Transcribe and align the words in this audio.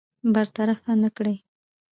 برطرف 0.33 0.79
نه 1.03 1.09
کړي. 1.17 1.35